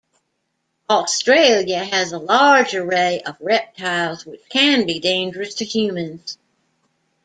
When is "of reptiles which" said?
3.21-4.41